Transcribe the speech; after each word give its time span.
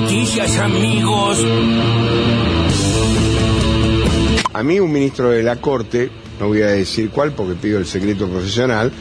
noticias, 0.00 0.58
amigos. 0.58 1.38
A 4.52 4.62
mí 4.62 4.80
un 4.80 4.92
ministro 4.92 5.30
de 5.30 5.42
la 5.42 5.56
Corte, 5.56 6.10
no 6.38 6.48
voy 6.48 6.62
a 6.62 6.68
decir 6.68 7.10
cuál 7.10 7.32
porque 7.32 7.54
pido 7.54 7.78
el 7.78 7.86
secreto 7.86 8.28
profesional, 8.28 8.92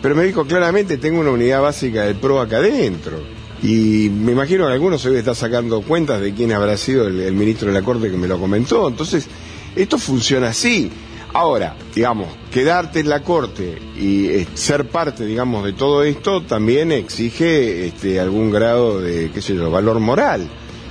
pero 0.00 0.14
me 0.14 0.24
dijo 0.24 0.44
claramente, 0.44 0.98
tengo 0.98 1.20
una 1.20 1.30
unidad 1.30 1.62
básica 1.62 2.04
del 2.04 2.16
PRO 2.16 2.40
acá 2.40 2.56
adentro. 2.56 3.22
Y 3.62 4.10
me 4.10 4.32
imagino 4.32 4.66
que 4.66 4.72
algunos 4.72 5.04
hoy 5.06 5.16
está 5.16 5.34
sacando 5.34 5.82
cuentas 5.82 6.20
de 6.20 6.34
quién 6.34 6.52
habrá 6.52 6.76
sido 6.76 7.06
el, 7.06 7.20
el 7.20 7.34
ministro 7.34 7.68
de 7.68 7.74
la 7.74 7.82
Corte 7.82 8.10
que 8.10 8.16
me 8.16 8.26
lo 8.26 8.38
comentó. 8.38 8.88
Entonces, 8.88 9.28
esto 9.76 9.98
funciona 9.98 10.48
así. 10.48 10.90
Ahora, 11.34 11.76
digamos, 11.94 12.28
quedarte 12.50 13.00
en 13.00 13.08
la 13.08 13.22
corte 13.22 13.78
y 13.96 14.28
eh, 14.28 14.46
ser 14.52 14.86
parte, 14.86 15.24
digamos, 15.24 15.64
de 15.64 15.72
todo 15.72 16.02
esto 16.02 16.42
también 16.42 16.92
exige 16.92 17.86
este, 17.86 18.20
algún 18.20 18.50
grado 18.50 19.00
de, 19.00 19.30
qué 19.30 19.40
sé 19.40 19.54
yo, 19.54 19.70
valor 19.70 19.98
moral. 19.98 20.46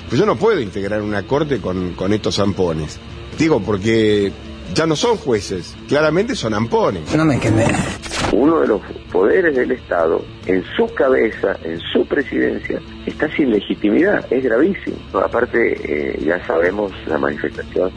Pues 0.10 0.20
yo 0.20 0.26
no 0.26 0.36
puedo 0.38 0.60
integrar 0.60 1.04
una 1.04 1.24
corte 1.28 1.60
con, 1.60 1.94
con 1.94 2.12
estos 2.12 2.36
zampones. 2.36 3.00
Digo, 3.38 3.62
porque 3.62 4.32
ya 4.74 4.88
no 4.88 4.96
son 4.96 5.18
jueces, 5.18 5.76
claramente 5.88 6.36
son 6.36 6.56
ampones. 6.56 7.16
No 7.16 7.24
me 7.24 7.40
quemé. 7.40 7.66
Uno 8.32 8.62
de 8.62 8.68
los 8.68 8.82
poderes 9.12 9.56
del 9.56 9.72
Estado, 9.72 10.24
en 10.48 10.64
su 10.76 10.92
cabeza, 10.96 11.56
en 11.64 11.80
su 11.94 12.06
presidencia, 12.06 12.82
está 13.06 13.30
sin 13.36 13.52
legitimidad, 13.52 14.26
es 14.32 14.44
gravísimo. 14.44 14.98
Aparte, 15.14 15.76
eh, 15.84 16.20
ya 16.26 16.44
sabemos 16.48 16.92
la 17.08 17.18
manifestación 17.18 17.92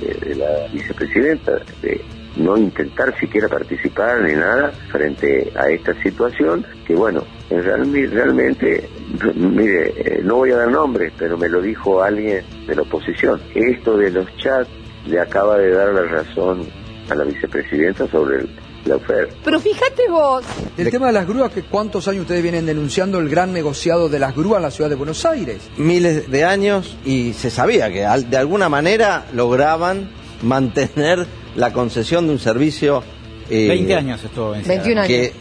de 0.00 0.34
la 0.34 0.68
vicepresidenta 0.72 1.60
de 1.82 2.00
no 2.36 2.56
intentar 2.56 3.18
siquiera 3.18 3.48
participar 3.48 4.22
ni 4.22 4.34
nada 4.34 4.70
frente 4.90 5.50
a 5.56 5.68
esta 5.70 5.92
situación 6.02 6.64
que 6.86 6.94
bueno 6.94 7.24
realmente 7.50 8.88
mire 9.34 9.92
eh, 9.96 10.20
no 10.22 10.36
voy 10.36 10.52
a 10.52 10.58
dar 10.58 10.70
nombres 10.70 11.12
pero 11.18 11.36
me 11.36 11.48
lo 11.48 11.60
dijo 11.60 12.02
alguien 12.02 12.44
de 12.66 12.76
la 12.76 12.82
oposición. 12.82 13.40
Esto 13.54 13.96
de 13.96 14.10
los 14.10 14.36
chats 14.36 14.68
le 15.06 15.20
acaba 15.20 15.58
de 15.58 15.70
dar 15.70 15.92
la 15.92 16.02
razón 16.02 16.66
a 17.10 17.14
la 17.14 17.24
vicepresidenta 17.24 18.06
sobre 18.08 18.38
el, 18.40 18.48
la 18.84 18.96
oferta 18.96 19.34
Pero 19.44 19.60
fíjate 19.60 20.08
vos, 20.08 20.44
El 20.76 20.90
tema 20.90 21.08
de 21.08 21.12
las 21.12 21.26
grúas, 21.26 21.50
que 21.52 21.62
¿cuántos 21.62 22.06
años 22.08 22.22
ustedes 22.22 22.42
vienen 22.42 22.64
denunciando 22.66 23.18
el 23.18 23.28
gran 23.28 23.52
negociado 23.52 24.08
de 24.08 24.18
las 24.18 24.34
grúas 24.34 24.58
en 24.58 24.62
la 24.62 24.70
ciudad 24.70 24.88
de 24.90 24.96
Buenos 24.96 25.24
Aires? 25.26 25.58
miles 25.76 26.30
de 26.30 26.44
años 26.44 26.96
y 27.04 27.32
se 27.34 27.50
sabía 27.50 27.92
que 27.92 28.04
al- 28.04 28.30
de 28.30 28.36
alguna 28.36 28.68
manera 28.68 29.26
lograban 29.34 30.10
mantener 30.42 31.26
la 31.56 31.72
concesión 31.72 32.26
de 32.26 32.32
un 32.34 32.38
servicio 32.38 33.02
eh, 33.50 33.68
20 33.68 33.94
años 33.94 34.22
estuvo 34.24 34.50
vencido. 34.50 34.74
21 34.74 35.00
años. 35.00 35.08
que 35.08 35.32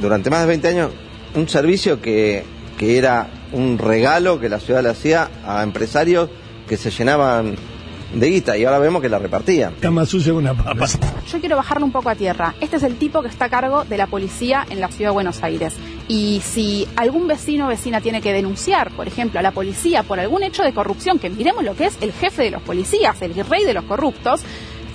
durante 0.00 0.30
más 0.30 0.40
de 0.40 0.46
20 0.46 0.68
años 0.68 0.90
un 1.34 1.48
servicio 1.48 2.00
que, 2.00 2.42
que 2.78 2.98
era 2.98 3.28
un 3.52 3.78
regalo 3.78 4.40
que 4.40 4.48
la 4.48 4.58
ciudad 4.58 4.82
le 4.82 4.88
hacía 4.90 5.30
a 5.44 5.62
empresarios 5.62 6.28
que 6.68 6.76
se 6.76 6.90
llenaban 6.90 7.54
de 8.14 8.30
guita 8.30 8.56
y 8.56 8.64
ahora 8.64 8.78
vemos 8.78 9.02
que 9.02 9.08
la 9.08 9.18
repartían. 9.18 9.74
Yo 11.30 11.40
quiero 11.40 11.56
bajarlo 11.56 11.84
un 11.84 11.92
poco 11.92 12.08
a 12.08 12.14
tierra. 12.14 12.54
Este 12.60 12.76
es 12.76 12.82
el 12.82 12.96
tipo 12.96 13.22
que 13.22 13.28
está 13.28 13.46
a 13.46 13.48
cargo 13.48 13.84
de 13.84 13.96
la 13.96 14.06
policía 14.06 14.66
en 14.70 14.80
la 14.80 14.88
ciudad 14.88 15.10
de 15.10 15.14
Buenos 15.14 15.42
Aires. 15.42 15.74
Y 16.08 16.40
si 16.44 16.86
algún 16.96 17.26
vecino 17.26 17.66
o 17.66 17.68
vecina 17.68 18.00
tiene 18.00 18.22
que 18.22 18.32
denunciar, 18.32 18.92
por 18.92 19.08
ejemplo, 19.08 19.40
a 19.40 19.42
la 19.42 19.50
policía 19.50 20.02
por 20.02 20.20
algún 20.20 20.42
hecho 20.42 20.62
de 20.62 20.72
corrupción, 20.72 21.18
que 21.18 21.30
miremos 21.30 21.64
lo 21.64 21.74
que 21.74 21.86
es 21.86 21.98
el 22.00 22.12
jefe 22.12 22.44
de 22.44 22.50
los 22.52 22.62
policías, 22.62 23.20
el 23.22 23.34
rey 23.34 23.64
de 23.64 23.74
los 23.74 23.84
corruptos, 23.84 24.42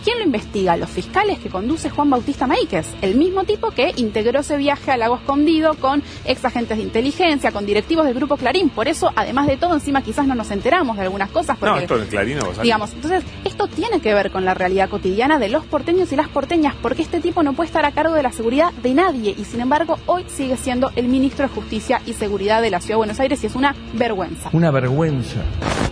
¿quién 0.03 0.19
lo 0.19 0.25
investiga? 0.25 0.77
Los 0.77 0.89
fiscales 0.89 1.39
que 1.39 1.49
conduce 1.49 1.89
Juan 1.89 2.09
Bautista 2.09 2.47
Maíquez, 2.47 2.87
el 3.01 3.15
mismo 3.15 3.43
tipo 3.43 3.71
que 3.71 3.93
integró 3.95 4.41
ese 4.41 4.57
viaje 4.57 4.91
al 4.91 4.99
lago 4.99 5.15
escondido 5.15 5.73
con 5.75 6.03
ex 6.25 6.43
agentes 6.45 6.77
de 6.77 6.83
inteligencia, 6.83 7.51
con 7.51 7.65
directivos 7.65 8.05
del 8.05 8.13
grupo 8.13 8.37
Clarín. 8.37 8.69
Por 8.69 8.87
eso, 8.87 9.11
además 9.15 9.47
de 9.47 9.57
todo, 9.57 9.73
encima 9.73 10.01
quizás 10.01 10.27
no 10.27 10.35
nos 10.35 10.51
enteramos 10.51 10.97
de 10.97 11.03
algunas 11.03 11.29
cosas. 11.29 11.57
Porque, 11.57 11.73
No, 11.73 11.79
esto 11.79 11.97
del 11.97 12.07
Clarín 12.07 12.39
no. 12.39 12.51
Digamos, 12.61 12.93
entonces, 12.93 13.23
esto 13.45 13.67
tiene 13.67 13.99
que 13.99 14.13
ver 14.13 14.31
con 14.31 14.45
la 14.45 14.53
realidad 14.53 14.89
cotidiana 14.89 15.39
de 15.39 15.49
los 15.49 15.65
porteños 15.65 16.11
y 16.11 16.15
las 16.15 16.27
porteñas, 16.27 16.75
porque 16.81 17.01
este 17.01 17.19
tipo 17.19 17.43
no 17.43 17.53
puede 17.53 17.67
estar 17.67 17.85
a 17.85 17.91
cargo 17.91 18.13
de 18.13 18.23
la 18.23 18.31
seguridad 18.31 18.71
de 18.73 18.93
nadie 18.93 19.35
y, 19.37 19.45
sin 19.45 19.61
embargo, 19.61 19.97
hoy 20.05 20.25
sigue 20.27 20.57
siendo 20.57 20.91
el 20.95 21.07
ministro 21.07 21.47
de 21.47 21.53
Justicia 21.53 22.01
y 22.05 22.13
Seguridad 22.13 22.61
de 22.61 22.69
la 22.69 22.79
Ciudad 22.79 22.93
de 22.93 22.97
Buenos 22.97 23.19
Aires 23.19 23.43
y 23.43 23.47
es 23.47 23.55
una 23.55 23.75
vergüenza. 23.93 24.49
Una 24.53 24.71
vergüenza. 24.71 25.41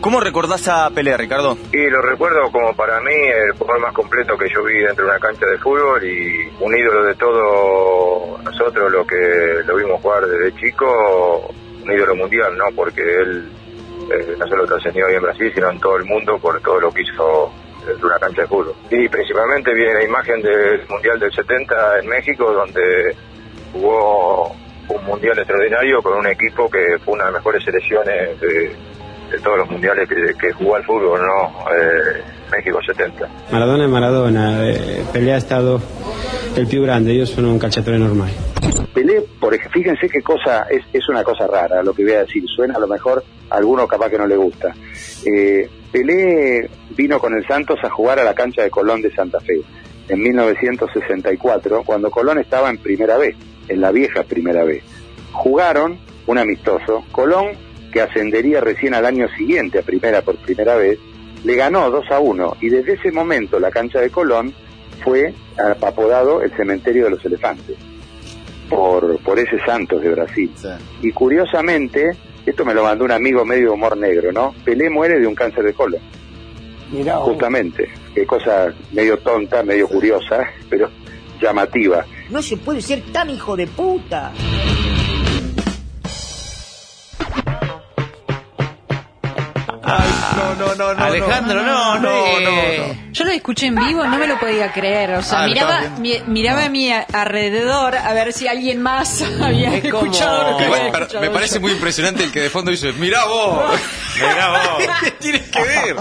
¿Cómo 0.01 0.21
recordás 0.21 0.65
a 0.69 0.89
Pelé, 0.91 1.17
Ricardo? 1.17 1.57
Y 1.73 1.89
lo 1.89 2.01
recuerdo 2.01 2.49
como 2.53 2.73
para 2.73 3.01
mí 3.01 3.13
el 3.13 3.51
jugador 3.57 3.81
más 3.81 3.93
completo 3.93 4.37
que 4.37 4.47
yo 4.49 4.63
vi 4.63 4.79
dentro 4.79 5.03
de 5.03 5.11
una 5.11 5.19
cancha 5.19 5.45
de 5.45 5.57
fútbol 5.57 6.01
y 6.05 6.47
un 6.61 6.77
ídolo 6.77 7.03
de 7.03 7.15
todos 7.15 8.41
nosotros, 8.41 8.91
lo 8.91 9.05
que 9.05 9.61
lo 9.65 9.75
vimos 9.75 10.01
jugar 10.01 10.25
desde 10.25 10.55
chico, 10.55 11.53
un 11.83 11.91
ídolo 11.91 12.15
mundial, 12.15 12.57
¿no? 12.57 12.63
Porque 12.73 13.01
él 13.01 13.51
eh, 14.09 14.35
no 14.37 14.47
solo 14.47 14.65
trascendió 14.65 15.05
ahí 15.05 15.15
en 15.15 15.21
Brasil, 15.21 15.51
sino 15.53 15.69
en 15.69 15.79
todo 15.81 15.97
el 15.97 16.05
mundo 16.05 16.39
por 16.39 16.61
todo 16.61 16.79
lo 16.79 16.91
que 16.93 17.01
hizo 17.01 17.51
dentro 17.85 18.07
de 18.07 18.13
una 18.13 18.19
cancha 18.19 18.41
de 18.43 18.47
fútbol. 18.47 18.75
Y 18.89 19.09
principalmente 19.09 19.73
viene 19.73 19.95
la 19.95 20.05
imagen 20.05 20.41
del 20.41 20.87
Mundial 20.87 21.19
del 21.19 21.33
70 21.33 21.99
en 21.99 22.07
México, 22.07 22.53
donde 22.53 23.15
jugó 23.73 24.55
un 24.87 25.05
mundial 25.05 25.37
extraordinario 25.37 26.01
con 26.01 26.17
un 26.17 26.27
equipo 26.27 26.69
que 26.69 26.97
fue 27.03 27.15
una 27.15 27.25
de 27.25 27.31
las 27.31 27.41
mejores 27.41 27.63
selecciones 27.65 28.39
de, 28.39 28.75
de 29.29 29.39
todos 29.39 29.57
los 29.59 29.69
mundiales 29.69 30.07
que, 30.07 30.33
que 30.39 30.51
jugó 30.53 30.75
al 30.75 30.83
fútbol, 30.83 31.21
¿no? 31.21 31.65
Eh, 31.71 32.21
México 32.51 32.79
70. 32.81 33.29
Maradona 33.51 33.83
è 33.83 33.87
Maradona, 33.87 34.67
eh, 34.67 35.03
Pelé 35.11 35.35
è 35.35 35.39
stato 35.39 35.81
il 36.55 36.67
più 36.67 36.81
grande, 36.81 37.11
io 37.11 37.25
sono 37.25 37.51
un 37.51 37.57
calciatore 37.57 37.97
normale. 37.97 38.31
Pelé, 38.93 39.23
por 39.39 39.53
ejemplo, 39.53 39.79
fíjense 39.79 40.09
qué 40.09 40.21
cosa, 40.21 40.63
es, 40.69 40.83
es 40.91 41.07
una 41.09 41.23
cosa 41.23 41.47
rara 41.47 41.81
lo 41.83 41.93
que 41.93 42.03
voy 42.03 42.13
a 42.13 42.19
decir, 42.21 42.43
suena 42.47 42.75
a 42.75 42.79
lo 42.79 42.87
mejor 42.87 43.23
a 43.49 43.57
alguno 43.57 43.87
capaz 43.87 44.09
que 44.09 44.17
no 44.17 44.25
le 44.25 44.35
gusta. 44.35 44.73
Eh, 45.25 45.69
Pelé 45.91 46.69
vino 46.95 47.19
con 47.19 47.33
el 47.33 47.45
Santos 47.47 47.79
a 47.83 47.89
jugar 47.89 48.19
a 48.19 48.23
la 48.23 48.33
cancha 48.33 48.63
de 48.63 48.69
Colón 48.69 49.01
de 49.01 49.11
Santa 49.11 49.39
Fe 49.39 49.61
en 50.09 50.21
1964, 50.21 51.83
cuando 51.83 52.09
Colón 52.09 52.39
estaba 52.39 52.69
en 52.69 52.77
primera 52.77 53.17
B, 53.17 53.35
en 53.67 53.81
la 53.81 53.91
vieja 53.91 54.23
primera 54.23 54.63
B. 54.63 54.81
Jugaron 55.31 55.99
un 56.25 56.37
amistoso, 56.37 57.05
Colón, 57.11 57.51
que 57.91 58.01
ascendería 58.01 58.61
recién 58.61 58.93
al 58.93 59.05
año 59.05 59.27
siguiente 59.37 59.79
a 59.79 59.81
primera 59.83 60.21
por 60.21 60.37
primera 60.37 60.75
vez, 60.75 60.99
le 61.43 61.55
ganó 61.55 61.89
2 61.89 62.11
a 62.11 62.19
1 62.19 62.57
y 62.61 62.69
desde 62.69 62.93
ese 62.93 63.11
momento 63.11 63.59
la 63.59 63.71
cancha 63.71 63.99
de 63.99 64.09
Colón 64.09 64.53
fue 65.03 65.33
apodado 65.81 66.41
el 66.41 66.51
cementerio 66.55 67.05
de 67.05 67.11
los 67.11 67.25
elefantes 67.25 67.77
por, 68.69 69.17
por 69.19 69.39
ese 69.39 69.59
Santos 69.65 70.01
de 70.01 70.09
Brasil. 70.11 70.51
Y 71.01 71.11
curiosamente, 71.11 72.09
esto 72.45 72.63
me 72.63 72.73
lo 72.73 72.83
mandó 72.83 73.05
un 73.05 73.11
amigo 73.11 73.43
medio 73.43 73.73
humor 73.73 73.97
negro, 73.97 74.31
¿no? 74.31 74.53
Pelé 74.63 74.89
muere 74.89 75.19
de 75.19 75.27
un 75.27 75.35
cáncer 75.35 75.63
de 75.63 75.73
colon. 75.73 76.01
Mirá, 76.91 77.17
Justamente. 77.17 77.89
Qué 78.13 78.25
cosa 78.25 78.73
medio 78.91 79.17
tonta, 79.17 79.63
medio 79.63 79.87
curiosa, 79.87 80.43
pero 80.69 80.89
llamativa. 81.41 82.05
no 82.29 82.41
se 82.41 82.57
puede 82.57 82.81
ser 82.81 83.01
tan 83.11 83.29
hijo 83.29 83.55
de 83.55 83.67
puta. 83.67 84.31
No, 90.39 90.55
no, 90.55 90.75
no, 90.75 90.93
no. 90.93 91.03
Alejandro, 91.03 91.61
no, 91.63 91.99
no, 91.99 92.09
Eh, 92.27 92.95
Yo 93.11 93.23
lo 93.25 93.31
escuché 93.31 93.67
en 93.67 93.75
vivo, 93.75 94.05
no 94.05 94.17
me 94.17 94.27
lo 94.27 94.39
podía 94.39 94.71
creer. 94.71 95.11
O 95.15 95.21
sea, 95.21 95.43
Ah, 95.43 95.47
miraba, 95.47 95.81
mi- 95.99 96.21
miraba 96.27 96.65
a 96.65 96.69
mi 96.69 96.91
alrededor 96.91 97.95
a 97.95 98.13
ver 98.13 98.31
si 98.33 98.47
alguien 98.47 98.81
más 98.81 99.21
había 99.41 99.75
Es 99.75 99.89
como- 99.91 100.03
escuchado 100.05 100.51
lo 100.51 100.57
que 100.57 100.65
había 100.65 100.87
escuchado 100.87 101.21
me 101.21 101.29
parece 101.29 101.55
yo. 101.55 101.61
muy 101.61 101.71
impresionante 101.71 102.23
el 102.23 102.31
que 102.31 102.41
de 102.41 102.49
fondo 102.49 102.71
dice, 102.71 102.93
mirá 102.93 103.25
vos, 103.25 103.79
mirá 104.15 104.49
vos, 104.49 104.83
¿qué 105.03 105.11
tienes 105.11 105.49
que 105.49 105.61
ver? 105.61 105.95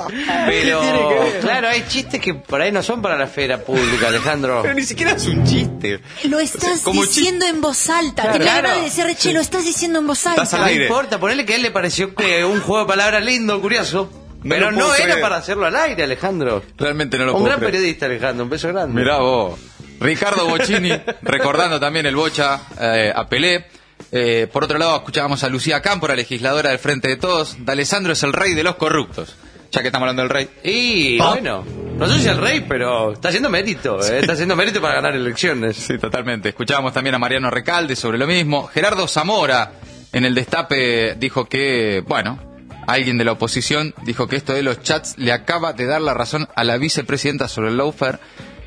Pero, 0.47 0.81
¿Qué 0.81 0.87
tiene 0.87 1.09
que 1.09 1.15
ver? 1.15 1.41
claro, 1.41 1.69
hay 1.69 1.85
chistes 1.89 2.21
que 2.21 2.35
por 2.35 2.61
ahí 2.61 2.71
no 2.73 2.83
son 2.83 3.03
para 3.03 3.17
la 3.17 3.25
esfera 3.25 3.59
pública, 3.59 4.09
Alejandro. 4.09 4.61
Pero 4.63 4.75
ni 4.75 4.83
siquiera 4.85 5.13
es 5.13 5.27
un 5.27 5.45
chiste. 5.45 6.01
Lo 6.25 6.39
estás 6.41 6.81
Como 6.83 7.03
diciendo 7.03 7.47
en 7.47 7.61
voz 7.61 7.89
alta. 7.91 8.23
Claro. 8.23 8.39
Tenía 8.39 8.55
ganas 8.55 8.63
de 8.63 8.69
Claro. 8.77 8.85
decirle, 8.85 9.15
che, 9.17 9.33
lo 9.33 9.41
estás 9.41 9.65
diciendo 9.65 9.99
en 9.99 10.07
voz 10.07 10.27
alta. 10.27 10.45
No 10.59 10.71
importa, 10.71 11.19
ponele 11.19 11.45
que 11.45 11.55
a 11.55 11.57
él 11.57 11.63
le 11.63 11.71
pareció 11.71 12.15
que 12.15 12.45
un 12.45 12.61
juego 12.61 12.81
de 12.85 12.89
palabras 12.89 13.25
lindo, 13.25 13.61
curioso. 13.61 14.11
No 14.43 14.51
pero 14.51 14.71
no 14.71 14.95
era 14.95 15.21
para 15.21 15.37
hacerlo 15.37 15.67
al 15.67 15.75
aire, 15.77 16.05
Alejandro. 16.05 16.63
Realmente 16.77 17.19
no 17.19 17.25
lo 17.25 17.33
un 17.33 17.39
puedo 17.41 17.47
gran 17.47 17.59
creer. 17.59 17.73
periodista, 17.73 18.07
Alejandro, 18.07 18.45
un 18.45 18.51
beso 18.51 18.69
grande. 18.69 19.01
Mirá 19.01 19.19
vos. 19.19 19.59
Ricardo 20.01 20.47
Bocini, 20.47 20.93
recordando 21.23 21.81
también 21.81 22.07
el 22.07 22.15
Bocha 22.15 22.61
eh, 22.81 23.13
a 23.15 23.27
Pelé. 23.27 23.67
Eh, 24.13 24.47
por 24.53 24.65
otro 24.65 24.79
lado, 24.79 24.97
escuchábamos 24.97 25.43
a 25.43 25.49
Lucía 25.49 25.83
Cámpora, 25.83 26.15
legisladora 26.15 26.71
del 26.71 26.79
Frente 26.79 27.09
de 27.09 27.17
Todos. 27.17 27.57
D'Alessandro 27.65 28.13
es 28.13 28.23
el 28.23 28.33
rey 28.33 28.55
de 28.55 28.63
los 28.63 28.77
corruptos. 28.77 29.35
Ya 29.71 29.83
que 29.83 29.89
estamos 29.89 30.09
hablando 30.09 30.23
del 30.23 30.31
rey. 30.31 30.49
Y 30.63 31.19
bueno, 31.19 31.63
no 31.97 32.09
sé 32.09 32.21
si 32.21 32.29
el 32.29 32.39
rey, 32.39 32.65
pero 32.67 33.13
está 33.13 33.29
haciendo 33.29 33.51
mérito, 33.51 34.01
¿eh? 34.03 34.21
está 34.21 34.33
haciendo 34.33 34.57
mérito 34.57 34.81
para 34.81 34.95
ganar 34.95 35.15
elecciones. 35.15 35.77
Sí, 35.77 35.99
totalmente. 35.99 36.51
Escuchábamos 36.51 36.95
también 36.95 37.17
a 37.17 37.19
Mariano 37.19 37.51
Recalde 37.51 37.95
sobre 37.95 38.17
lo 38.17 38.27
mismo. 38.27 38.67
Gerardo 38.69 39.07
Zamora, 39.07 39.73
en 40.13 40.25
el 40.25 40.35
destape, 40.35 41.17
dijo 41.17 41.45
que, 41.47 42.03
bueno, 42.07 42.48
alguien 42.89 43.19
de 43.19 43.25
la 43.25 43.33
oposición 43.33 43.95
dijo 44.03 44.27
que 44.29 44.37
esto 44.37 44.55
de 44.55 44.63
los 44.63 44.83
chats 44.83 45.19
le 45.19 45.33
acaba 45.33 45.75
de 45.75 45.85
dar 45.85 46.01
la 46.01 46.15
razón 46.15 46.49
a 46.55 46.65
la 46.65 46.79
vicepresidenta 46.79 47.47
sobre 47.47 47.69
el 47.69 47.77
lawfare. 47.77 48.19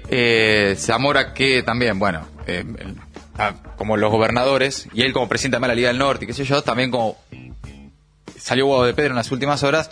Eh, 0.10 0.76
Zamora 0.78 1.34
que 1.34 1.64
también, 1.64 1.98
bueno, 1.98 2.28
eh, 2.46 2.64
ah, 3.38 3.56
como 3.78 3.98
los 3.98 4.12
gobernadores, 4.12 4.88
y 4.94 5.02
él 5.02 5.12
como 5.12 5.28
presidente 5.28 5.60
de 5.60 5.68
la 5.68 5.74
Liga 5.74 5.88
del 5.88 5.98
Norte, 5.98 6.26
y 6.26 6.28
qué 6.28 6.34
sé 6.34 6.46
yo, 6.46 6.62
también 6.62 6.92
como 6.92 7.18
salió 8.38 8.68
Hugo 8.68 8.86
de 8.86 8.94
Pedro 8.94 9.12
en 9.12 9.16
las 9.16 9.32
últimas 9.32 9.64
horas, 9.64 9.90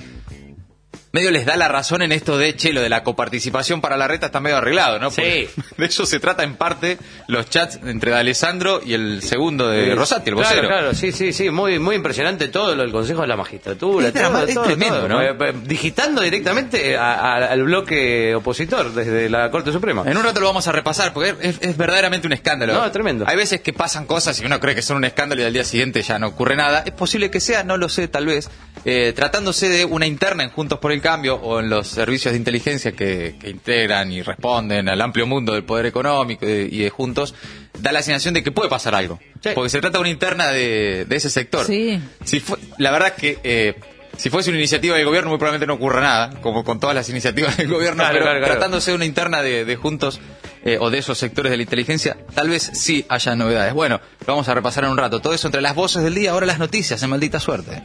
medio 1.12 1.32
les 1.32 1.46
da 1.46 1.56
la 1.58 1.68
razón 1.68 2.02
en 2.02 2.12
esto 2.12 2.38
de, 2.38 2.56
che, 2.56 2.72
lo 2.72 2.82
de 2.82 2.90
la 2.90 3.04
coparticipación 3.04 3.82
para 3.82 3.98
la 3.98 4.08
reta 4.08 4.28
está 4.28 4.40
medio 4.40 4.58
arreglado, 4.58 5.00
¿no? 5.00 5.10
Porque 5.10 5.50
de 5.78 5.86
eso 5.86 6.06
se 6.06 6.20
trata 6.20 6.44
en 6.44 6.56
parte 6.56 6.98
los 7.28 7.50
chats 7.50 7.80
entre 7.84 8.12
D'Alessandro 8.12 8.82
y 8.86 8.94
el 8.94 9.22
segundo 9.24 9.68
de 9.70 9.86
Sí. 9.86 9.94
Rosati, 9.96 10.30
el 10.30 10.36
Claro, 10.36 10.50
vocero. 10.50 10.68
claro, 10.68 10.94
sí, 10.94 11.12
sí, 11.12 11.34
sí, 11.34 11.50
muy, 11.50 11.80
muy 11.80 11.96
impresionante 11.96 12.48
todo 12.50 12.76
lo 12.76 12.84
del 12.84 12.92
Consejo 12.92 13.22
de 13.22 13.28
la 13.28 13.36
Magistratura. 13.38 14.12
Todo, 14.12 14.46
es 14.46 14.54
tremendo, 14.64 14.98
todo. 15.00 15.08
¿no? 15.08 15.22
Eh, 15.22 15.36
Digitando 15.64 16.22
directamente 16.22 16.96
a- 16.98 17.14
a- 17.14 17.36
al 17.52 17.64
bloque 17.64 18.36
opositor 18.36 18.94
desde 18.94 19.30
la 19.30 19.50
Corte 19.52 19.72
Suprema. 19.72 20.04
En 20.06 20.16
un 20.18 20.24
rato 20.24 20.40
lo 20.40 20.46
vamos 20.48 20.68
a 20.68 20.72
repasar 20.72 21.14
porque 21.14 21.36
es, 21.42 21.58
es 21.62 21.78
verdaderamente 21.78 22.28
un 22.28 22.34
escándalo. 22.34 22.74
No, 22.74 22.86
es 22.86 22.92
tremendo. 22.92 23.26
Hay 23.28 23.36
veces 23.36 23.62
que 23.62 23.74
pasan 23.74 24.06
cosas 24.06 24.40
y 24.42 24.46
uno 24.46 24.60
cree 24.60 24.76
que 24.76 24.82
son 24.82 24.98
un 24.98 25.06
escándalo 25.06 25.42
y 25.42 25.46
al 25.46 25.54
día 25.54 25.64
siguiente 25.64 26.02
ya 26.02 26.20
no 26.20 26.28
ocurre 26.28 26.56
nada. 26.56 26.84
Es 26.86 26.92
posible 26.94 27.32
que 27.32 27.40
sea, 27.40 27.64
no 27.64 27.78
lo 27.78 27.90
sé, 27.90 28.08
tal 28.08 28.26
vez. 28.28 28.50
Eh, 28.86 29.12
tratándose 29.16 29.68
de 29.70 29.86
una 29.86 30.06
interna 30.06 30.44
en 30.44 30.50
Juntos 30.52 30.80
por 30.80 30.92
el 30.92 30.99
Cambio 31.02 31.36
o 31.36 31.60
en 31.60 31.70
los 31.70 31.88
servicios 31.88 32.32
de 32.34 32.38
inteligencia 32.38 32.92
que, 32.94 33.36
que 33.40 33.50
integran 33.50 34.12
y 34.12 34.22
responden 34.22 34.90
al 34.90 35.02
amplio 35.02 35.26
mundo 35.28 35.54
del 35.54 35.64
poder 35.64 35.86
económico 35.86 36.46
y 36.46 36.50
de, 36.50 36.70
y 36.72 36.80
de 36.80 36.90
Juntos, 36.90 37.34
da 37.80 37.92
la 37.92 38.02
sensación 38.02 38.34
de 38.34 38.44
que 38.44 38.52
puede 38.52 38.70
pasar 38.70 38.96
algo. 38.96 39.20
Porque 39.56 39.70
se 39.70 39.80
trata 39.82 39.98
de 39.98 40.02
una 40.02 40.10
interna 40.10 40.48
de, 40.50 41.06
de 41.06 41.16
ese 41.16 41.30
sector. 41.30 41.66
Sí. 41.66 42.00
Si 42.26 42.40
fue- 42.40 42.58
la 42.78 42.92
verdad 42.92 43.14
es 43.16 43.22
que 43.22 43.40
eh, 43.44 43.76
si 44.18 44.30
fuese 44.30 44.50
una 44.50 44.60
iniciativa 44.60 44.96
del 44.98 45.06
gobierno 45.06 45.30
muy 45.30 45.38
probablemente 45.40 45.66
no 45.68 45.76
ocurra 45.76 46.02
nada, 46.02 46.42
como 46.42 46.64
con 46.66 46.80
todas 46.80 46.96
las 46.96 47.08
iniciativas 47.10 47.56
del 47.58 47.68
gobierno, 47.70 47.98
Claro, 48.04 48.14
pero 48.14 48.26
claro, 48.26 48.40
claro. 48.40 48.54
tratándose 48.56 48.92
de 48.92 48.96
una 48.96 49.06
interna 49.06 49.42
de, 49.42 49.64
de 49.64 49.76
Juntos 49.78 50.20
eh, 50.66 50.78
o 50.82 50.90
de 50.90 50.98
esos 50.98 51.18
sectores 51.18 51.52
de 51.52 51.56
la 51.58 51.64
inteligencia, 51.64 52.18
tal 52.34 52.50
vez 52.50 52.70
sí 52.74 53.06
haya 53.08 53.34
novedades. 53.36 53.74
Bueno, 53.74 54.02
lo 54.28 54.34
vamos 54.34 54.50
a 54.50 54.54
repasar 54.54 54.84
en 54.84 54.90
un 54.92 54.98
rato. 54.98 55.22
Todo 55.22 55.34
eso 55.34 55.48
entre 55.48 55.62
las 55.62 55.74
voces 55.74 56.04
del 56.04 56.16
día, 56.16 56.32
ahora 56.32 56.46
las 56.46 56.60
noticias, 56.60 57.02
en 57.02 57.10
maldita 57.12 57.40
suerte. 57.40 57.82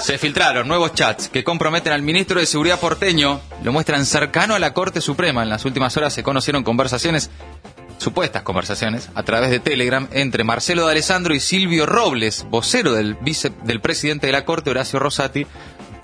Se 0.00 0.18
filtraron 0.18 0.68
nuevos 0.68 0.92
chats 0.92 1.28
que 1.28 1.44
comprometen 1.44 1.94
al 1.94 2.02
ministro 2.02 2.40
de 2.40 2.46
Seguridad 2.46 2.78
porteño, 2.78 3.40
lo 3.62 3.72
muestran 3.72 4.04
cercano 4.04 4.54
a 4.54 4.58
la 4.58 4.74
Corte 4.74 5.00
Suprema. 5.00 5.42
En 5.42 5.48
las 5.48 5.64
últimas 5.64 5.96
horas 5.96 6.12
se 6.12 6.22
conocieron 6.22 6.62
conversaciones, 6.62 7.30
supuestas 7.96 8.42
conversaciones, 8.42 9.08
a 9.14 9.22
través 9.22 9.50
de 9.50 9.60
Telegram 9.60 10.06
entre 10.12 10.44
Marcelo 10.44 10.84
de 10.84 10.92
Alessandro 10.92 11.34
y 11.34 11.40
Silvio 11.40 11.86
Robles, 11.86 12.46
vocero 12.50 12.92
del, 12.92 13.14
vice, 13.14 13.50
del 13.62 13.80
presidente 13.80 14.26
de 14.26 14.32
la 14.34 14.44
Corte, 14.44 14.68
Horacio 14.68 14.98
Rosati, 14.98 15.46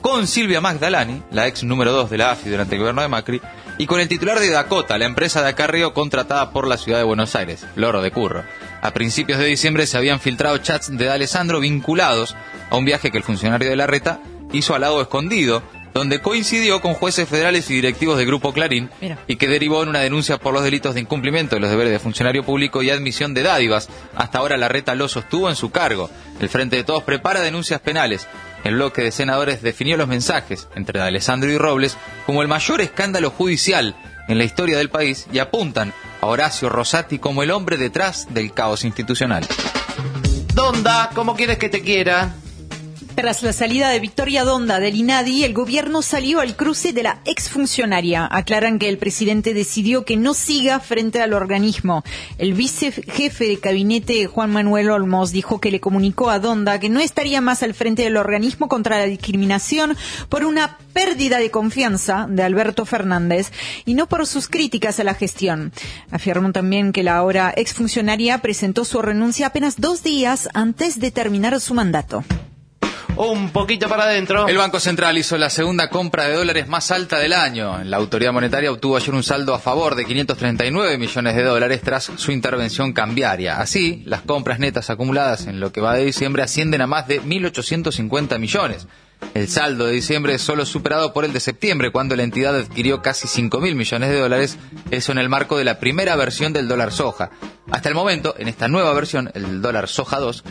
con 0.00 0.26
Silvia 0.26 0.62
Magdalani, 0.62 1.22
la 1.30 1.46
ex 1.46 1.62
número 1.62 1.92
2 1.92 2.08
de 2.08 2.18
la 2.18 2.30
AFI 2.30 2.48
durante 2.48 2.74
el 2.74 2.80
gobierno 2.80 3.02
de 3.02 3.08
Macri, 3.08 3.42
y 3.80 3.86
con 3.86 3.98
el 3.98 4.08
titular 4.08 4.38
de 4.38 4.50
Dakota, 4.50 4.98
la 4.98 5.06
empresa 5.06 5.40
de 5.40 5.48
acarreo 5.48 5.94
contratada 5.94 6.50
por 6.50 6.68
la 6.68 6.76
ciudad 6.76 6.98
de 6.98 7.04
Buenos 7.04 7.34
Aires, 7.34 7.64
Loro 7.76 8.02
de 8.02 8.10
Curro. 8.10 8.44
A 8.82 8.90
principios 8.90 9.38
de 9.38 9.46
diciembre 9.46 9.86
se 9.86 9.96
habían 9.96 10.20
filtrado 10.20 10.58
chats 10.58 10.94
de 10.94 11.08
Alessandro 11.08 11.60
vinculados 11.60 12.36
a 12.68 12.76
un 12.76 12.84
viaje 12.84 13.10
que 13.10 13.16
el 13.16 13.24
funcionario 13.24 13.70
de 13.70 13.76
la 13.76 13.86
reta 13.86 14.20
hizo 14.52 14.74
al 14.74 14.82
lado 14.82 15.00
escondido, 15.00 15.62
donde 15.94 16.20
coincidió 16.20 16.82
con 16.82 16.92
jueces 16.92 17.26
federales 17.26 17.70
y 17.70 17.74
directivos 17.74 18.18
del 18.18 18.26
Grupo 18.26 18.52
Clarín, 18.52 18.90
Mira. 19.00 19.18
y 19.26 19.36
que 19.36 19.48
derivó 19.48 19.82
en 19.82 19.88
una 19.88 20.00
denuncia 20.00 20.36
por 20.36 20.52
los 20.52 20.62
delitos 20.62 20.92
de 20.92 21.00
incumplimiento 21.00 21.56
de 21.56 21.60
los 21.60 21.70
deberes 21.70 21.92
de 21.94 21.98
funcionario 21.98 22.44
público 22.44 22.82
y 22.82 22.90
admisión 22.90 23.32
de 23.32 23.44
dádivas. 23.44 23.88
Hasta 24.14 24.40
ahora 24.40 24.58
la 24.58 24.68
reta 24.68 24.94
lo 24.94 25.08
sostuvo 25.08 25.48
en 25.48 25.56
su 25.56 25.70
cargo. 25.70 26.10
El 26.38 26.50
Frente 26.50 26.76
de 26.76 26.84
Todos 26.84 27.04
prepara 27.04 27.40
denuncias 27.40 27.80
penales. 27.80 28.28
El 28.64 28.74
bloque 28.74 29.02
de 29.02 29.12
senadores 29.12 29.62
definió 29.62 29.96
los 29.96 30.08
mensajes 30.08 30.68
entre 30.74 31.00
Alessandro 31.00 31.50
y 31.50 31.58
Robles 31.58 31.96
como 32.26 32.42
el 32.42 32.48
mayor 32.48 32.80
escándalo 32.80 33.30
judicial 33.30 33.96
en 34.28 34.38
la 34.38 34.44
historia 34.44 34.78
del 34.78 34.90
país 34.90 35.26
y 35.32 35.38
apuntan 35.38 35.92
a 36.20 36.26
Horacio 36.26 36.68
Rosati 36.68 37.18
como 37.18 37.42
el 37.42 37.50
hombre 37.50 37.78
detrás 37.78 38.32
del 38.32 38.52
caos 38.52 38.84
institucional. 38.84 39.46
Donda, 40.54 41.10
¿cómo 41.14 41.34
quieres 41.34 41.58
que 41.58 41.68
te 41.68 41.80
quiera? 41.80 42.34
Tras 43.14 43.42
la 43.42 43.52
salida 43.52 43.90
de 43.90 44.00
Victoria 44.00 44.44
Donda 44.44 44.80
del 44.80 44.94
INADI, 44.94 45.44
el 45.44 45.52
gobierno 45.52 46.00
salió 46.00 46.40
al 46.40 46.56
cruce 46.56 46.92
de 46.92 47.02
la 47.02 47.20
exfuncionaria. 47.24 48.26
Aclaran 48.30 48.78
que 48.78 48.88
el 48.88 48.98
presidente 48.98 49.52
decidió 49.52 50.04
que 50.04 50.16
no 50.16 50.32
siga 50.32 50.80
frente 50.80 51.20
al 51.20 51.34
organismo. 51.34 52.02
El 52.38 52.54
vicejefe 52.54 53.44
de 53.46 53.56
gabinete, 53.56 54.26
Juan 54.26 54.50
Manuel 54.50 54.90
Olmos, 54.90 55.32
dijo 55.32 55.60
que 55.60 55.70
le 55.70 55.80
comunicó 55.80 56.30
a 56.30 56.38
Donda 56.38 56.80
que 56.80 56.88
no 56.88 57.00
estaría 57.00 57.40
más 57.40 57.62
al 57.62 57.74
frente 57.74 58.04
del 58.04 58.16
organismo 58.16 58.68
contra 58.68 58.98
la 58.98 59.06
discriminación 59.06 59.96
por 60.28 60.44
una 60.44 60.78
pérdida 60.92 61.38
de 61.38 61.50
confianza 61.50 62.26
de 62.28 62.42
Alberto 62.42 62.86
Fernández 62.86 63.52
y 63.84 63.94
no 63.94 64.06
por 64.06 64.26
sus 64.26 64.48
críticas 64.48 64.98
a 64.98 65.04
la 65.04 65.14
gestión. 65.14 65.72
Afirmó 66.10 66.52
también 66.52 66.92
que 66.92 67.02
la 67.02 67.16
ahora 67.16 67.52
exfuncionaria 67.54 68.38
presentó 68.38 68.84
su 68.84 69.02
renuncia 69.02 69.48
apenas 69.48 69.78
dos 69.78 70.02
días 70.02 70.48
antes 70.54 71.00
de 71.00 71.10
terminar 71.10 71.60
su 71.60 71.74
mandato. 71.74 72.24
Un 73.22 73.50
poquito 73.50 73.86
para 73.86 74.04
adentro. 74.04 74.48
El 74.48 74.56
Banco 74.56 74.80
Central 74.80 75.18
hizo 75.18 75.36
la 75.36 75.50
segunda 75.50 75.90
compra 75.90 76.24
de 76.24 76.36
dólares 76.36 76.68
más 76.68 76.90
alta 76.90 77.18
del 77.18 77.34
año. 77.34 77.84
La 77.84 77.98
autoridad 77.98 78.32
monetaria 78.32 78.72
obtuvo 78.72 78.96
ayer 78.96 79.14
un 79.14 79.22
saldo 79.22 79.52
a 79.52 79.58
favor 79.58 79.94
de 79.94 80.06
539 80.06 80.96
millones 80.96 81.36
de 81.36 81.42
dólares 81.42 81.82
tras 81.84 82.10
su 82.16 82.32
intervención 82.32 82.94
cambiaria. 82.94 83.60
Así, 83.60 84.02
las 84.06 84.22
compras 84.22 84.58
netas 84.58 84.88
acumuladas 84.88 85.46
en 85.48 85.60
lo 85.60 85.70
que 85.70 85.82
va 85.82 85.96
de 85.96 86.06
diciembre 86.06 86.42
ascienden 86.42 86.80
a 86.80 86.86
más 86.86 87.08
de 87.08 87.20
1.850 87.20 88.38
millones. 88.38 88.86
El 89.34 89.48
saldo 89.48 89.84
de 89.84 89.92
diciembre 89.92 90.32
es 90.32 90.40
solo 90.40 90.64
superado 90.64 91.12
por 91.12 91.26
el 91.26 91.34
de 91.34 91.40
septiembre, 91.40 91.92
cuando 91.92 92.16
la 92.16 92.22
entidad 92.22 92.56
adquirió 92.56 93.02
casi 93.02 93.28
5.000 93.28 93.74
millones 93.74 94.08
de 94.08 94.18
dólares, 94.18 94.56
eso 94.90 95.12
en 95.12 95.18
el 95.18 95.28
marco 95.28 95.58
de 95.58 95.64
la 95.64 95.78
primera 95.78 96.16
versión 96.16 96.54
del 96.54 96.68
dólar 96.68 96.90
soja. 96.90 97.30
Hasta 97.70 97.90
el 97.90 97.94
momento, 97.94 98.34
en 98.38 98.48
esta 98.48 98.66
nueva 98.66 98.94
versión, 98.94 99.30
el 99.34 99.60
dólar 99.60 99.88
soja 99.88 100.18
2, 100.18 100.42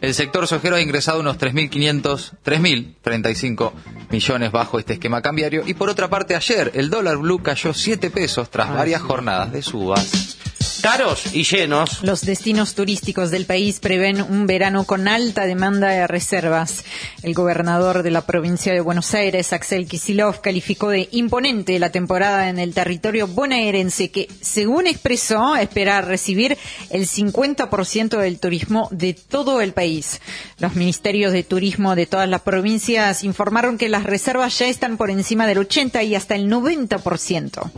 el 0.00 0.14
sector 0.14 0.46
sojero 0.46 0.76
ha 0.76 0.80
ingresado 0.80 1.20
unos 1.20 1.38
3.500, 1.38 2.32
3.035 2.44 3.72
millones 4.10 4.52
bajo 4.52 4.78
este 4.78 4.94
esquema 4.94 5.22
cambiario. 5.22 5.62
Y 5.66 5.74
por 5.74 5.88
otra 5.88 6.08
parte, 6.08 6.34
ayer 6.34 6.72
el 6.74 6.90
dólar 6.90 7.18
blue 7.18 7.42
cayó 7.42 7.74
7 7.74 8.10
pesos 8.10 8.50
tras 8.50 8.72
varias 8.72 9.02
jornadas 9.02 9.52
de 9.52 9.62
subas. 9.62 10.37
Caros 10.90 11.34
y 11.34 11.42
llenos. 11.42 12.02
Los 12.02 12.22
destinos 12.22 12.74
turísticos 12.74 13.30
del 13.30 13.44
país 13.44 13.78
prevén 13.78 14.22
un 14.22 14.46
verano 14.46 14.84
con 14.84 15.06
alta 15.06 15.44
demanda 15.44 15.88
de 15.88 16.06
reservas. 16.06 16.82
El 17.22 17.34
gobernador 17.34 18.02
de 18.02 18.10
la 18.10 18.24
provincia 18.24 18.72
de 18.72 18.80
Buenos 18.80 19.12
Aires, 19.12 19.52
Axel 19.52 19.86
Kicillof, 19.86 20.38
calificó 20.38 20.88
de 20.88 21.10
imponente 21.12 21.78
la 21.78 21.90
temporada 21.90 22.48
en 22.48 22.58
el 22.58 22.72
territorio 22.72 23.26
bonaerense 23.28 24.10
que, 24.10 24.28
según 24.40 24.86
expresó, 24.86 25.56
espera 25.56 26.00
recibir 26.00 26.56
el 26.88 27.06
50% 27.06 28.16
del 28.16 28.38
turismo 28.38 28.88
de 28.90 29.12
todo 29.12 29.60
el 29.60 29.74
país. 29.74 30.22
Los 30.58 30.74
ministerios 30.74 31.34
de 31.34 31.42
turismo 31.42 31.96
de 31.96 32.06
todas 32.06 32.30
las 32.30 32.40
provincias 32.40 33.24
informaron 33.24 33.76
que 33.76 33.90
las 33.90 34.04
reservas 34.04 34.58
ya 34.58 34.68
están 34.68 34.96
por 34.96 35.10
encima 35.10 35.46
del 35.46 35.58
80 35.58 36.02
y 36.04 36.14
hasta 36.14 36.34
el 36.34 36.50
90%. 36.50 37.70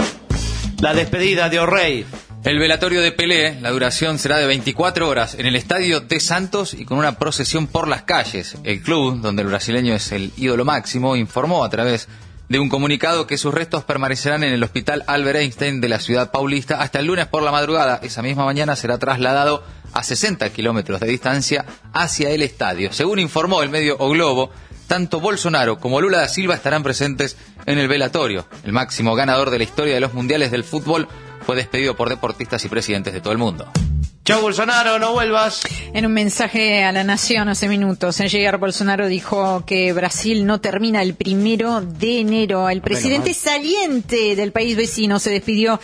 La 0.80 0.94
despedida 0.94 1.48
de 1.48 1.58
O'Reilly. 1.58 2.06
El 2.42 2.58
velatorio 2.58 3.02
de 3.02 3.12
Pelé, 3.12 3.60
la 3.60 3.70
duración 3.70 4.18
será 4.18 4.38
de 4.38 4.46
24 4.46 5.06
horas 5.06 5.34
en 5.34 5.44
el 5.44 5.56
estadio 5.56 6.00
de 6.00 6.20
Santos 6.20 6.72
y 6.72 6.86
con 6.86 6.96
una 6.96 7.18
procesión 7.18 7.66
por 7.66 7.86
las 7.86 8.04
calles. 8.04 8.56
El 8.64 8.80
club, 8.80 9.20
donde 9.20 9.42
el 9.42 9.48
brasileño 9.48 9.94
es 9.94 10.10
el 10.10 10.32
ídolo 10.38 10.64
máximo, 10.64 11.16
informó 11.16 11.64
a 11.64 11.68
través 11.68 12.08
de 12.48 12.58
un 12.58 12.70
comunicado 12.70 13.26
que 13.26 13.36
sus 13.36 13.52
restos 13.52 13.84
permanecerán 13.84 14.42
en 14.42 14.54
el 14.54 14.64
hospital 14.64 15.04
Albert 15.06 15.38
Einstein 15.38 15.82
de 15.82 15.90
la 15.90 16.00
ciudad 16.00 16.30
paulista 16.30 16.80
hasta 16.80 17.00
el 17.00 17.06
lunes 17.08 17.26
por 17.26 17.42
la 17.42 17.52
madrugada. 17.52 18.00
Esa 18.02 18.22
misma 18.22 18.46
mañana 18.46 18.74
será 18.74 18.96
trasladado 18.96 19.62
a 19.92 20.02
60 20.02 20.48
kilómetros 20.48 20.98
de 20.98 21.08
distancia 21.08 21.66
hacia 21.92 22.30
el 22.30 22.40
estadio. 22.40 22.90
Según 22.90 23.18
informó 23.18 23.62
el 23.62 23.68
medio 23.68 23.96
O 23.98 24.08
Globo, 24.08 24.50
tanto 24.86 25.20
Bolsonaro 25.20 25.78
como 25.78 26.00
Lula 26.00 26.20
da 26.20 26.28
Silva 26.28 26.54
estarán 26.54 26.82
presentes 26.82 27.36
en 27.66 27.78
el 27.78 27.86
velatorio. 27.86 28.46
El 28.64 28.72
máximo 28.72 29.14
ganador 29.14 29.50
de 29.50 29.58
la 29.58 29.64
historia 29.64 29.94
de 29.94 30.00
los 30.00 30.14
mundiales 30.14 30.50
del 30.50 30.64
fútbol 30.64 31.06
fue 31.50 31.56
despedido 31.56 31.96
por 31.96 32.08
deportistas 32.08 32.64
y 32.64 32.68
presidentes 32.68 33.12
de 33.12 33.20
todo 33.20 33.32
el 33.32 33.38
mundo. 33.40 33.66
Chao 34.24 34.40
Bolsonaro, 34.40 35.00
no 35.00 35.14
vuelvas. 35.14 35.62
En 35.92 36.06
un 36.06 36.12
mensaje 36.12 36.84
a 36.84 36.92
la 36.92 37.02
nación 37.02 37.48
hace 37.48 37.68
minutos, 37.68 38.20
en 38.20 38.28
llegar 38.28 38.58
Bolsonaro 38.58 39.08
dijo 39.08 39.64
que 39.66 39.92
Brasil 39.92 40.46
no 40.46 40.60
termina 40.60 41.02
el 41.02 41.14
primero 41.14 41.80
de 41.80 42.20
enero. 42.20 42.68
El 42.70 42.82
presidente 42.82 43.34
saliente 43.34 44.36
del 44.36 44.52
país 44.52 44.76
vecino 44.76 45.18
se 45.18 45.30
despidió 45.30 45.80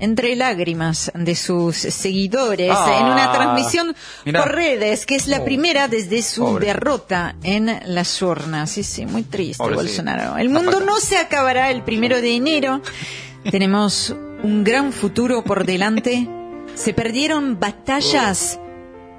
entre 0.00 0.36
lágrimas 0.36 1.10
de 1.14 1.34
sus 1.34 1.76
seguidores 1.76 2.70
Ah. 2.76 2.98
en 3.00 3.06
una 3.06 3.32
transmisión 3.32 3.96
Mirá. 4.26 4.42
por 4.42 4.54
redes, 4.54 5.06
que 5.06 5.14
es 5.14 5.28
la 5.28 5.38
Oh. 5.38 5.44
primera 5.46 5.88
desde 5.88 6.20
su 6.20 6.42
Pobre. 6.42 6.66
derrota 6.66 7.36
en 7.42 7.80
las 7.86 8.20
urnas. 8.20 8.70
Sí, 8.70 8.82
sí, 8.82 9.06
muy 9.06 9.22
triste 9.22 9.56
Pobre, 9.56 9.76
sí. 9.76 9.82
Bolsonaro. 9.82 10.36
El 10.36 10.50
mundo 10.50 10.80
no 10.80 11.00
se 11.00 11.16
acabará 11.16 11.70
el 11.70 11.80
primero 11.84 12.20
de 12.20 12.36
enero. 12.36 12.82
Tenemos 13.50 14.14
un 14.46 14.62
gran 14.62 14.92
futuro 14.92 15.42
por 15.42 15.66
delante. 15.66 16.28
Se 16.76 16.94
perdieron 16.94 17.58
batallas, 17.58 18.60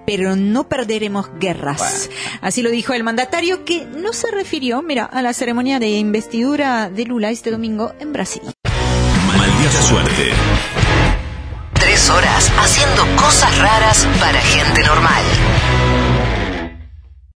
pero 0.05 0.37
no 0.37 0.69
perderemos 0.69 1.29
guerras. 1.37 2.09
Así 2.39 2.61
lo 2.61 2.69
dijo 2.69 2.93
el 2.93 3.03
mandatario 3.03 3.65
que 3.65 3.85
no 3.85 4.13
se 4.13 4.31
refirió, 4.31 4.81
mira, 4.81 5.03
a 5.03 5.21
la 5.21 5.33
ceremonia 5.33 5.79
de 5.79 5.89
investidura 5.89 6.89
de 6.89 7.03
Lula 7.03 7.29
este 7.29 7.51
domingo 7.51 7.93
en 7.99 8.13
Brasil. 8.13 8.41
Maldita 9.27 9.81
suerte. 9.81 10.31
Tres 11.73 12.09
horas 12.09 12.49
haciendo 12.57 13.05
cosas 13.17 13.57
raras 13.57 14.07
para 14.21 14.39
gente 14.39 14.81
normal. 14.83 15.23